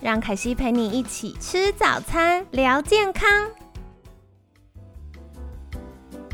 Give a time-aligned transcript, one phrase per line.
[0.00, 3.28] 让凯西陪你一起吃早餐，聊健康。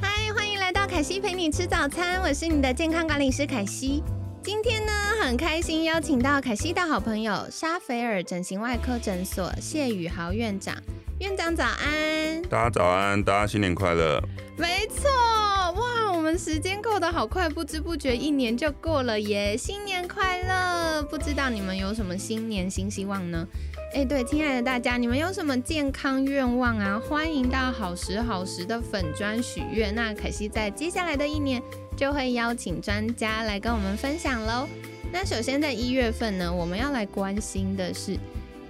[0.02, 4.02] 嗨，欢迎来到凯西陪你吃早餐，我是你的健康管理师凯西。
[4.42, 4.92] 今天呢，
[5.22, 10.76] 很开心邀请到凯西的好朋友沙菲尔整形外科诊所谢宇豪院长。
[11.20, 14.20] 院长早安，大家早安，大家新年快乐。
[14.56, 19.56] 没错，哇，我们时间过得好快，不知不觉一年就过了耶！
[19.56, 21.04] 新年快乐！
[21.04, 23.46] 不知道你们有什么新年新希望呢？
[23.94, 27.00] 哎，对，亲爱的大家，你们有什么健康愿望啊？
[27.08, 29.94] 欢迎到好时好时的粉砖许愿。
[29.94, 31.62] 那可惜在接下来的一年
[31.96, 34.68] 就会邀请专家来跟我们分享喽。
[35.12, 38.18] 那首先在一月份呢，我们要来关心的是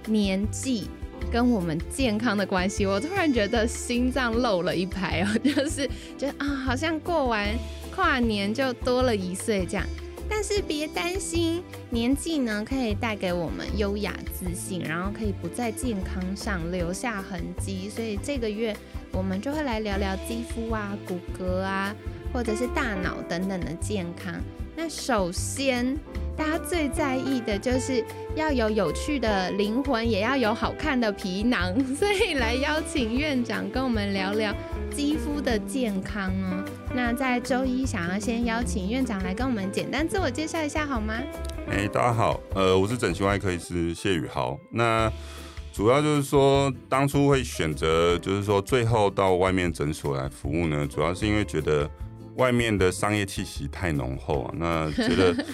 [0.05, 0.87] 年纪。
[1.31, 7.49] 跟我们健康的关系，我突然觉得心脏漏了一排哦， 就是觉得啊，好像过完
[7.93, 9.85] 跨年就多了一岁这样。
[10.27, 17.87] 但是别担心，年纪呢可以带给我们优雅自信，然后可以不在健康上留下痕迹。
[17.89, 18.75] 所以这个月
[19.11, 21.95] 我们就会来聊聊肌肤啊、骨骼啊，
[22.33, 24.33] 或者是大脑等等的健康。
[24.75, 25.97] 那首先。
[26.37, 28.03] 大家最在意的就是
[28.35, 34.53] 要有有趣的灵魂，也要有好看的皮囊， 所以来邀请院长跟我们聊聊
[34.93, 36.61] 肌肤的健康哦。
[36.93, 41.13] 那在周一想要先邀请院长来跟我们简单自我介绍一下好吗？
[41.69, 44.59] 哎，大家好，呃，我是整形外科医师谢宇豪。
[44.69, 45.09] 那
[45.71, 51.89] 主要就是说，当初会选择就是说最后到外面诊所来服务呢，主要是因为觉得
[52.35, 55.35] 外面的商业气息太浓厚啊，那觉得。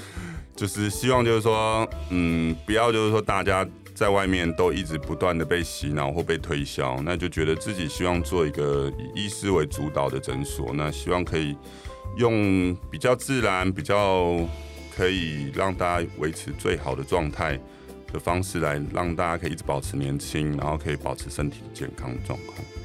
[0.54, 11.56] 就是希望，就是说，嗯，不要就是说，大家在外面都一直不断的被洗脑或被推销，那就觉得自己希望做一个以医师为主导的诊所，那希望可以
[12.18, 14.38] 用比较自然、比较
[14.96, 17.58] 可以让大家维持最好的状态
[18.14, 22.81] 的方式，来让大家可以一直保持年轻，然后可以保持身体健康状况。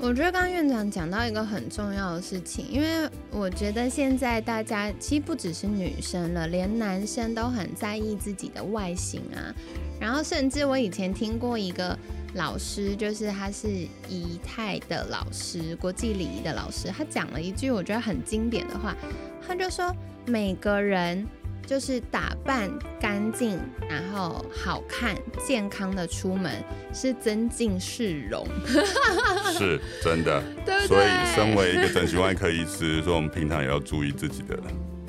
[0.00, 9.52] 我觉得刚刚院长讲到一个很重要的事情，因为我觉得现在大家其实不只是女生了，连男生都很在意自己的外形啊。
[10.00, 11.98] 然后甚至我以前听过一个
[12.34, 13.68] 老师，就是他是
[14.08, 18.96] 仪态的老师，国际礼仪的老师，他讲了一句我觉得很经典的话，
[19.44, 19.92] 他就说
[20.26, 21.26] 每个人。
[21.68, 23.58] 就是打扮干净，
[23.90, 25.14] 然后好看、
[25.46, 26.64] 健康的出门，
[26.94, 28.48] 是增进市容。
[29.52, 34.58] 是真的，对所以，身为一个整形外科医师，说我们平常也要注意自己的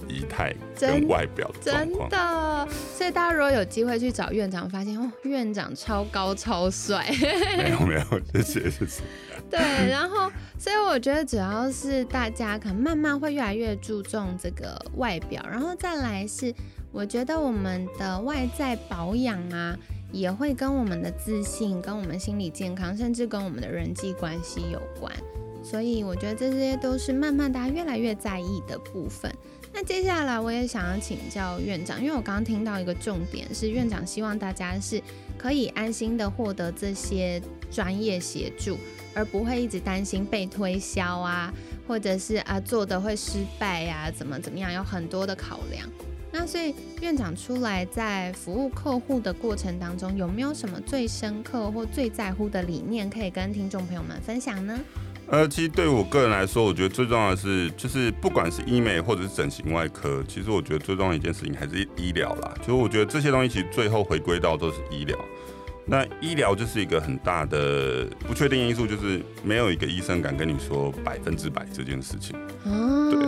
[0.09, 1.49] 仪态跟外表。
[1.61, 7.09] 真的，所以大家如果有机会去找院长，发现哦，院长超高超帅。
[7.57, 9.01] 没有没有，谢谢谢谢。
[9.49, 16.53] 对， 然后，所以我觉得主要是大家可能慢慢会越来越注重这个外表，然后再来是，
[16.91, 19.77] 我觉得我们的外在保养啊，
[20.11, 25.11] 也会跟我们的自信、跟我们心理健康，甚至跟我们的人际关系有关。
[25.61, 29.29] 所以我觉得这些都是慢慢大家越来越在意的部分。
[29.73, 35.01] 那接下来我也想要请教院长，因为我刚刚听到一个重点是，院长希望大家是
[35.37, 37.41] 可以安心的获得这些
[37.71, 38.77] 专业协助。
[39.15, 41.51] 而不会一直担心被推销啊，
[41.87, 45.89] 或者是啊做的会失败呀，怎么怎么样，有很多的考量。
[46.31, 54.79] 那所以院长出来在服务客户的过程当中，有没有什么最深刻或最在乎的理念可以跟听众朋友们分享呢？
[55.31, 62.53] 呃，其实对我个人来说，我觉得最重要的是，就是不管是医美或者是整形外科，其实我觉得最重要的一件事情还是医疗啦。
[62.59, 65.15] 就是我觉得这些东西其实最后回归到都是医疗。
[65.85, 72.35] 那医疗就是一个很大的不确定因素，就是没有一个医生敢跟你说百分之百这件事情。
[72.65, 73.09] 哦。
[73.11, 73.19] 对。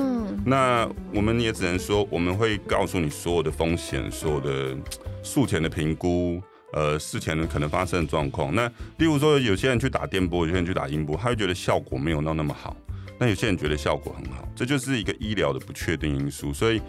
[0.44, 4.76] 那我们也只能说，我们会告诉你所有的风险、所有的
[5.24, 6.42] 术前的评估，
[6.74, 8.54] 呃，事前的可能发生的状况。
[8.54, 12.76] 那例如说，有些人去打电波，有些人去打音波，他会觉得效果没有到那么好。
[13.20, 16.54] 那有些人觉得效果很好，这就是一个医疗的不确定因素。
[16.54, 16.82] 所以。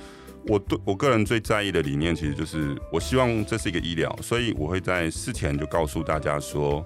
[0.48, 6.84] 我对我个人最在意的理念，其实就是我希望这是一个医疗，所以我会在事前就告诉大家说，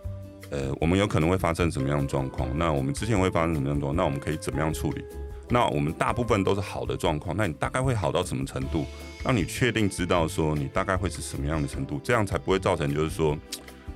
[0.50, 5.02] 呃，我们有可能会发生什么样的状况，那我们之前会发生什么样的状况，那我们可以怎么样处理？
[5.48, 8.86] 那我们大部分都是好的状况，那你大概会好到什么程度？
[9.24, 13.36] 让你确定知道说你大概会是什么样的程度，这样才不会造成就是说。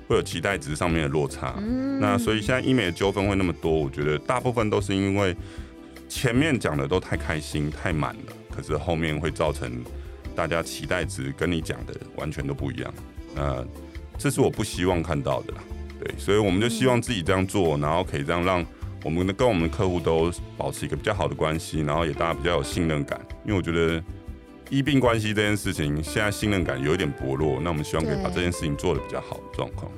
[0.07, 1.55] 会有期待值上面的落差。
[1.59, 5.33] 嗯那所以现在医美的纠纷会那么多，我觉得大部分都是因为
[6.09, 9.81] 前面讲的都太开心、太满了，可是后面会造成
[10.35, 12.93] 大家期待值跟你讲的完全都不一样。
[13.33, 13.65] 那
[14.17, 15.63] 这是我不希望看到的啦。
[15.97, 18.65] 对，所以我们就希望自己这样做，然后可以这样让
[19.03, 23.19] 我们跟我们的客户都保持一个比较好的关系，然后也大家比较有信任感。
[23.43, 24.03] 因为我觉得
[24.69, 29.91] 医病关系这件事情，现在信任感有一点薄弱，那我们希望可以把这件事情做得比较好的状况。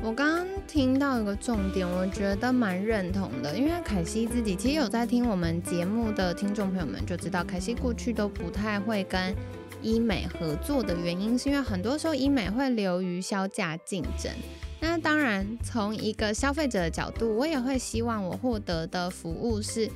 [0.00, 9.34] 我刚刚听到一个重点，我觉得蛮认同的，因为凯西自己其实有在听我们节目的听众朋友们就知道，凯西过去都不太会跟
[9.82, 14.32] 医美合作的原因，是因为很多时候医美会流于销价竞争。
[14.80, 19.90] 那当然，从一个消费者的角度，我也会希望我获得的服务是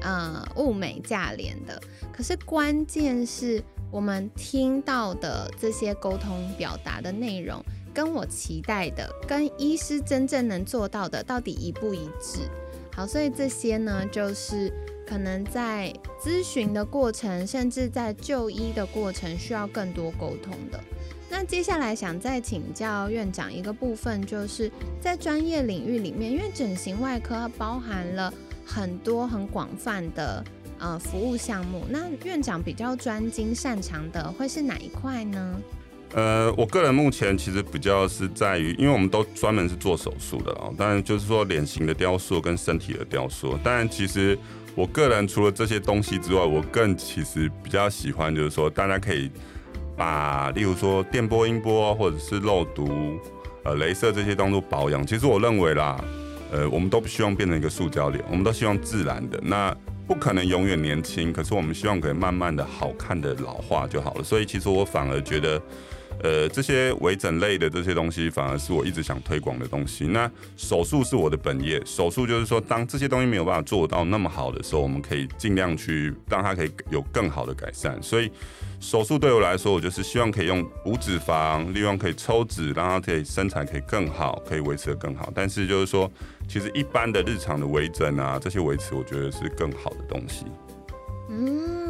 [0.00, 1.80] 呃物美价廉的。
[2.12, 7.64] 可是关键是我们听到的这些沟通表达的内容。
[7.94, 12.38] 跟我期待的，跟医师真正能做到的，到底一不一致？
[12.94, 14.72] 好，所以这些呢，就是
[15.04, 15.92] 可能在
[16.22, 20.78] 咨询的过程，甚至在就医的过程，需要更多沟通的。
[21.30, 24.70] 那接下来想再请教院长一个部分，就是
[25.00, 28.32] 在专业领域里面，因为整形外科它包含了
[28.64, 30.42] 很多很广泛的
[30.78, 35.60] 呃服务项目，那院长比较专精擅长的会是哪一块呢？
[36.14, 43.58] 呃，我个人目前其实比较是在于，因为我们都专门是做手术的啊，当然就是说脸型的雕塑跟身体的雕塑。
[43.62, 44.36] 但其实
[44.74, 49.30] 我个人除了这些东西之外，我更其实比较喜欢就是说，大家可以
[49.98, 53.18] 把例如说电波、音波或者是漏毒、
[53.64, 55.04] 呃，镭射这些当做保养。
[55.06, 56.02] 其实我认为啦，
[56.52, 59.38] 呃，我们都不希望变成一个塑胶脸，我们都希望自然的。
[59.42, 64.22] 那不可能永远年轻，可是我们希望可以慢慢的好看的老化就好了。
[64.22, 65.60] 所以其实我反而觉得。
[66.22, 70.06] 呃，这些微整类的这些东西，反而是我一直想推广的东西。
[70.06, 77.96] 那手术是我的本业，手术就是说，当这些东西没有办法做到那么好的时候，我们可以尽量去让它可以有更好的改善。
[78.02, 78.30] 所以
[78.80, 85.32] 手术对我来说，我就是希望可以用无脂肪，利用可以抽脂，让它可以身材可以更好，可以维持的更好。
[85.34, 86.10] 但是就是说，
[86.48, 90.46] 其实一般的日常的微整啊，这些维持，我觉得是更好的东西。
[91.30, 91.87] 嗯，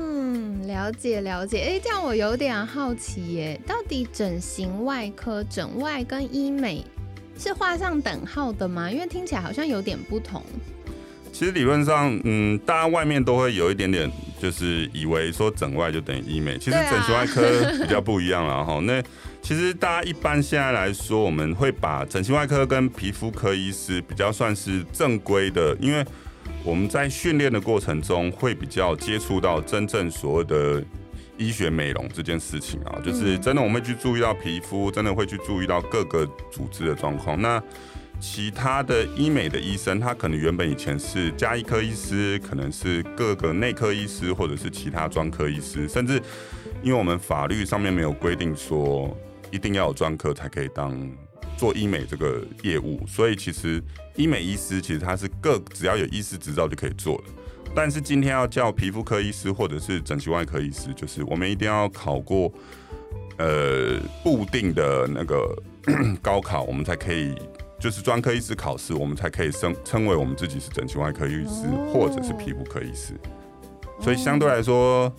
[0.68, 1.60] 了解了解。
[1.62, 6.84] 哎，这样我有点好奇耶，到底整形外科、整外跟医美
[7.38, 8.90] 是画上等号的吗？
[8.90, 10.44] 因为听起来好像有点不同。
[11.32, 16.58] 其实理论上，嗯，大家外面都会有一点点，就是以为说整外就等于医美。
[16.58, 17.42] 其实整形外科
[17.80, 18.78] 比较不一样了哈。
[18.84, 19.02] 那
[19.40, 26.04] 其实大家一般现在来说，我们会把整形外科跟皮肤科医师比较算是正规的，因为
[26.68, 30.84] 我们在训练的过程中会比较接触到真正所谓的
[31.38, 37.40] 医学美容这件事情啊，就是真的我们会去注意到皮肤，真的会去注意到各个组织的状况。
[37.40, 37.62] 那
[38.20, 46.20] 其他的医美的医生，他可能原本以前是加医科医师，可能是各个内科医师，或者是其他专科医师，甚至
[46.82, 49.16] 因为我们法律上面没有规定说
[49.50, 50.92] 一定要有专科才可以当
[51.58, 53.82] 做医美这个业务，所以其实
[54.14, 57.24] 医美医师其实他是各只要有医师执照就可以做的。
[57.74, 62.50] 但是今天要叫皮肤科医师或者是整形外科医师，就是我们一定要考过
[63.38, 65.54] 呃固定的那个
[66.22, 67.34] 高考，我们才可以
[67.78, 73.12] 就是专科医师考试，我们才可以称称为我们自己是整形外科医师、哦或者是皮肤科医师。
[74.00, 75.12] 所以相对来说，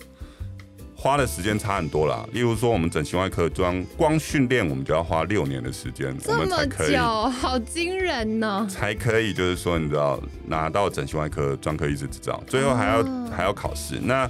[1.02, 2.28] 花的时间差很多啦。
[2.30, 8.66] 例如说，我们整形外科专光训练，我们就要花六年的时间，我这么们才可以久，好惊人哦！
[8.68, 13.98] 才可以，就是说，你知道拿到整形外科专科医师执照，最后还要、哦还要考试。
[14.02, 14.28] 那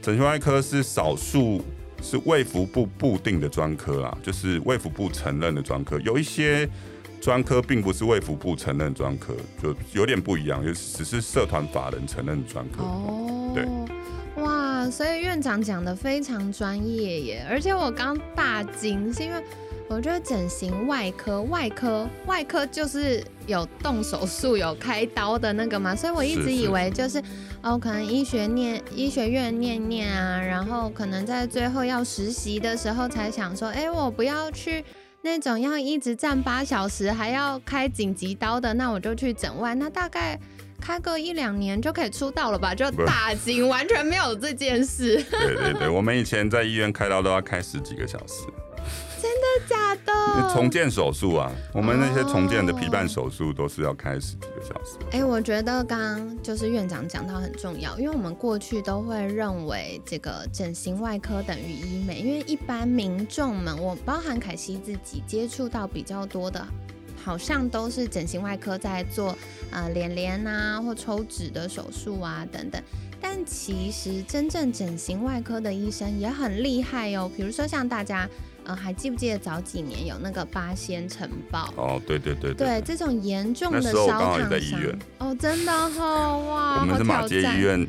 [0.00, 1.60] 整形外科是少数
[2.00, 5.98] 是卫福部部定的专科啊，就是卫福部承认的专科。
[6.00, 6.68] 有一些
[7.20, 12.82] 专科并不是卫福部承认专科，就有点不一样，就只是社团法人承认的专科。
[12.82, 13.64] 哦，对，
[14.82, 19.40] 哇，所以院长讲的非常专业耶，而且我刚大惊，是因为
[19.88, 27.22] 我觉得整形外科、外科、外科就是有动手术、有开刀的那个嘛，所以我一直以为就是
[27.62, 34.84] 哦，可能医学念医学院念念啊，然后可能在最后要实习的时候才想说，哎，我不要去。
[35.24, 39.72] 那种要一直站八小时，还要开紧急刀的，那我就去整外。
[39.76, 40.36] 那大概
[40.82, 42.74] 开个一两年就可以出道了吧？
[42.74, 48.44] 就大惊，完全没有这件事，对对对，我们以前在医院开刀都要开十几个小时。
[49.22, 50.52] 真的假的。
[50.52, 54.96] 重建手术啊，我们那些重建的皮哦瓣手术都是要开十几个小时。
[55.12, 66.66] 哎、我觉得刚刚就是院长讲到很重要，因为我们过去都会认为这个整形外科等于医美，因为一般民众们，我包含凯西自己接触到比较多的，
[67.24, 69.36] 好像都是整形外科在做
[69.70, 72.82] 呃脸脸啊或抽脂的手术啊等等。
[73.20, 78.28] 但其实真正整形外科的医生也很厉害哦，比如说像大家。
[78.64, 81.74] 呃，还记不记得早几年有那个八仙城堡？
[81.76, 84.80] 哦，对对对对，这种严重的烧烫伤，
[85.18, 87.84] 哦，真的哈哇， 我们是马街医院，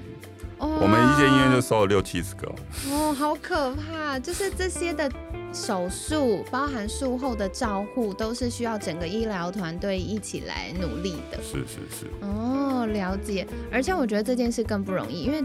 [0.58, 2.52] 我们一间医院就收了六七十个，
[2.90, 4.18] 哦，好可怕！
[4.18, 5.08] 就是这些的
[5.54, 11.38] 手术，包含术后的照护，都是需要整个医疗团队一起来努力的。
[11.42, 12.08] 是是是。
[12.22, 13.48] 哦，了解。
[13.72, 15.44] 而且我觉得这件事更不容易，因为。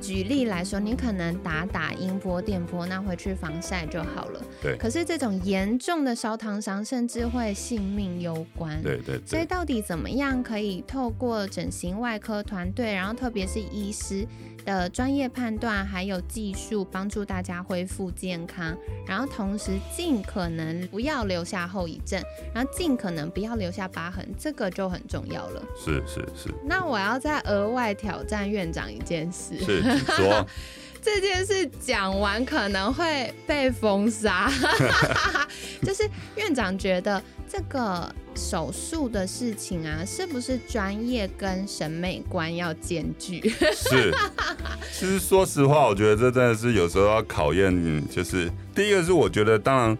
[0.00, 4.42] 举例来说，你可能打打音波、电波，那回去防晒就好了。
[4.62, 4.76] 对。
[4.76, 8.82] 可是这种严重的烧烫伤，甚至会性命攸关。
[8.82, 9.20] 对对。
[9.26, 14.26] 所以到底怎么样可以透过整形外科团队，然后特别是医师？
[14.64, 18.76] 的专业判断还有技术，帮助大家恢复健康，
[19.06, 22.20] 然后同时尽可能不要留下后遗症，
[22.52, 25.62] 然后尽可能不要留下疤痕，这个就很重要了。
[25.76, 26.52] 是是是。
[26.64, 29.56] 那我要再额外挑战院长一件事。
[29.60, 30.46] 是说。
[31.02, 34.50] 这件事讲完可能会被封杀，
[35.86, 36.02] 就是
[36.34, 43.40] 院长觉得这个手术的事情啊，是不是专业跟审美观要兼具？
[43.72, 44.12] 是，
[44.92, 49.96] 其实说实话，我觉得这真的是有时候要考验，就是第一个是我觉得当然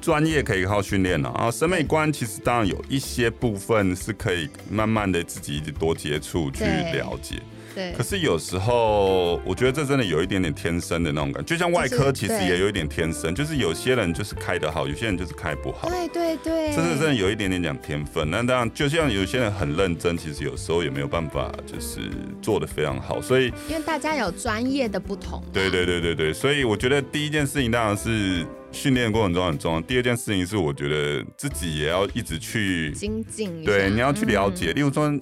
[0.00, 7.42] 专业可以靠训练了啊，审美观其实当然有一些部分是可以慢慢的自己多接触去了解。
[7.74, 15.88] 对，可是有时候我觉得这真的有一点点天生的那种感觉，就像外科其实也有一点天生，就是有些人就是开得好，有些人就是开不好。
[15.88, 18.30] 对对对，这是真的有一点点讲天分。
[18.30, 22.00] 那当然，就像有些人很认真，其实有时候也没有办法就是
[22.40, 23.20] 做的非常好。
[23.20, 25.42] 所以因为大家有专业的不同。
[25.52, 29.80] 对对对对对，所以我觉得第一件事情当然是训练过程中很重要。
[29.80, 33.64] 第二件事情是我觉得自己也要一直去精进。
[33.64, 35.12] 对，你要去了解，例如说。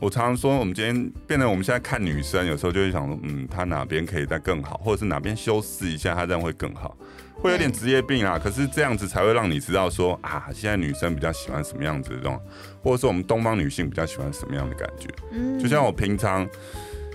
[0.00, 6.96] 我常常说，我们今天变得我们现在看女生，有时候就会想说，嗯，她哪边可以再更好，或者是哪边修饰一下，她这样会更好，
[7.36, 8.36] 会有点职业病啊。
[8.36, 12.40] 可是这样子才会让你知道说，啊，现在女生比较喜欢什么样子的这种，
[12.82, 15.08] 或者说我们东方女性比较喜欢什么样的感觉。
[15.30, 16.48] 嗯，就像我平常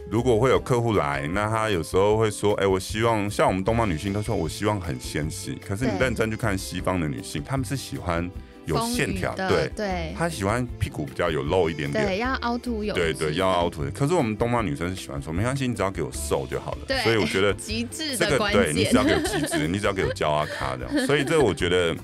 [0.10, 5.60] 如果会有客户来，那他有时候会说，哎，我希望像我们东方女性都说，我希望很纤细。
[5.68, 8.32] 可是你认真去看西方的女性，她们是喜欢。
[8.68, 13.90] 有线条，对对，他喜欢屁股比较有肉一点点，对，要凹凸有，对对，要凹凸的。
[13.92, 16.80] 可是我们东方女生是喜欢说，没关系，你只要给我瘦就好了。
[16.86, 21.08] 对，所以我觉得 极致这个，对你只要给我极致， 你只要给我胶啊卡这样。
[21.08, 21.96] 所以这我觉得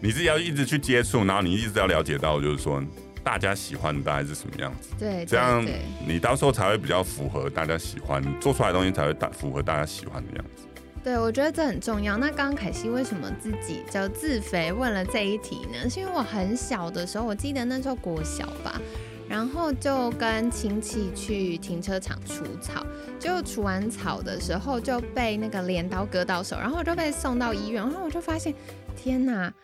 [0.00, 2.82] 你自己要一直去接触，然后你一直要了解到，就是说
[3.22, 4.88] 大家喜欢的大概是什么样子。
[4.98, 5.62] 对，这样
[6.06, 10.62] 你到时候才会比较符合大家喜欢，做出来的东西才会大符合大家喜欢的样子。
[11.06, 12.16] 对，我觉得这很重要。
[12.16, 15.88] 那刚刚凯西为什么自己就自肥问了这一题呢？
[15.88, 18.82] 是因为我很小的时候，我记得那时候国小吧，
[19.28, 22.84] 然后就跟亲戚去停车场除草，
[23.20, 28.52] 就除完草的时候就被那个镰刀割到手，然后我就被送到医院，然后我就发现，
[28.96, 29.54] 天哪，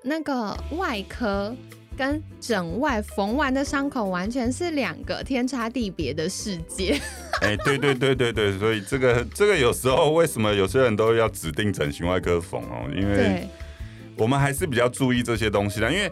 [0.00, 1.52] 那个外科。
[1.96, 7.00] 跟整外缝完的伤口完全是两个天差地别的世界。
[7.40, 12.88] 哎，对对对对对，所以这个这个有时候为什么有些人都要指定整形外科缝哦？
[12.94, 13.48] 因为
[14.16, 16.10] 我们还是比较注意这些东西的，因为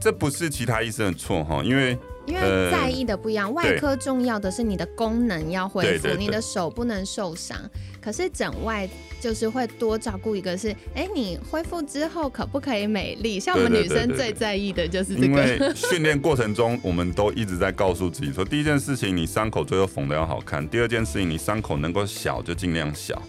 [0.00, 1.98] 这不是其他医生的错哈，因为。
[2.28, 7.58] 因为在意的不一样，外科重要的是你的功能要恢复，你的手不能受伤。
[8.00, 8.88] 可是整外
[9.20, 13.40] 就是会多照顾一个，是哎，你恢复之后可不可以美丽？
[13.40, 15.26] 像我们女生最在意的就是这个。
[15.26, 23.20] 因为 训练过程中，我们都一直在告诉自己说，第一件事情，你伤口最后缝的要好看；第二件事情，你伤口能够小就尽量小，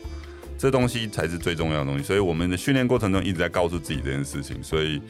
[0.58, 2.04] 这东西才是最重要的东西。
[2.04, 5.02] 所以我们的训练过程中一直在告诉自己这件事情，所以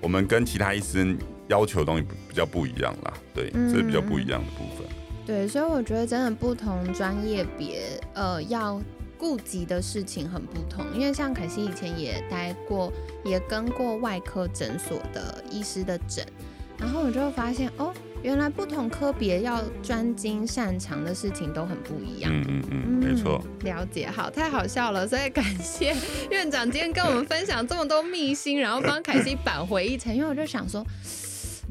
[0.00, 1.16] 我们跟其他医生。
[1.48, 4.86] 要求的东西比较不一样啦，对，这是比较不一样的部分。
[5.26, 8.78] 对，所以我觉得真的不同专业别，呃，要
[9.16, 10.84] 顾及的事情很不同。
[10.94, 12.92] 因为像凯西以前也待过，
[13.24, 16.22] 也跟过外科诊所的医师的诊，
[16.78, 17.90] 然后我就发现哦，
[18.22, 22.30] 原来不同科别要专精擅长的事情都很不一样。
[22.30, 23.42] 嗯嗯嗯，没错。
[23.62, 25.96] 了解，好，太好笑了，所以感谢
[26.30, 30.14] 院长今天跟我们分享这么多秘辛，然后帮凯西扳回一城。
[30.14, 30.86] 因为我就想说。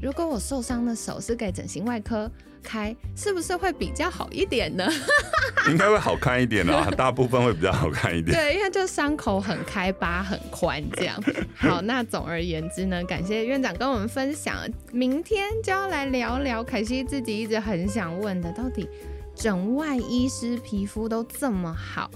[0.04, 2.30] 如果我受伤的手是给整形外科
[2.62, 4.86] 开，是不是会比较好一点呢？
[5.72, 8.38] 应该会好看一点啊， 大部分会比较好看一点。
[8.38, 11.18] 对，因为就伤口很开，疤很宽这样。
[11.56, 14.58] 好，那总而言之呢，感谢院长跟我们分享。
[14.92, 18.90] 明天就要来聊聊凯西自己一直很想问的，到底
[19.34, 22.12] 整外医师皮肤都这么好，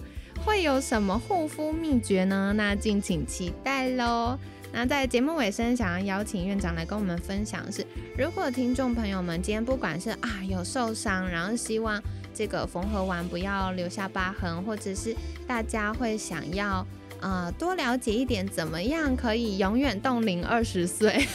[0.46, 2.54] 会有什么护肤秘诀呢？
[2.54, 4.38] 那敬请期待喽。
[4.78, 7.84] 那在节目尾声，想要邀请院长来跟我们分享的是，
[8.16, 12.00] 如果听众朋友们今天不管是啊有受伤，然后希望
[12.32, 15.16] 这个缝合完不要留下疤痕，或者是
[15.48, 16.86] 大家会想要
[17.22, 21.26] 呃多了解一点怎么样可以永远冻龄二十岁，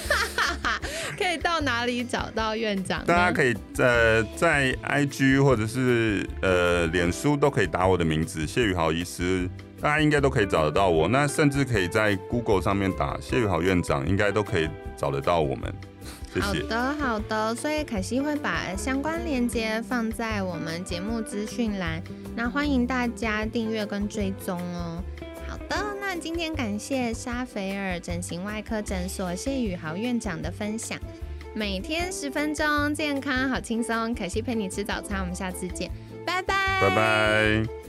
[1.19, 3.05] 可以到哪里找到院长？
[3.07, 9.51] 大家可以在在 IG 或者是呃脸书都可以打我的名字谢宇豪医师。
[9.83, 15.75] 大家应该都可以找得到我，那甚至可以在 Google 上面打谢宇豪院长，应该都可以找得到我们。
[16.33, 16.47] 谢谢。
[16.47, 17.55] 好的，好的。
[17.57, 22.01] 所以凯西会把相关链接放在我们节目资讯栏，
[22.37, 25.03] 那欢迎大家订阅跟追踪哦。
[25.49, 30.97] 好的，那今天感谢沙菲尔整形外科诊所谢宇豪院长的分享。
[31.55, 34.15] 每天十分钟，健康好轻松。
[34.15, 35.91] 凯西陪你吃早餐，我们下次见，
[36.25, 37.82] 拜拜，拜拜。